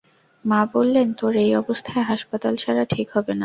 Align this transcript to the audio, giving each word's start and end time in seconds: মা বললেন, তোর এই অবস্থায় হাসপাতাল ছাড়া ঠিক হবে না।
মা 0.45 0.59
বললেন, 0.73 1.07
তোর 1.13 1.33
এই 1.35 1.51
অবস্থায় 1.55 2.03
হাসপাতাল 2.03 2.53
ছাড়া 2.55 2.83
ঠিক 2.85 3.07
হবে 3.15 3.33
না। 3.33 3.39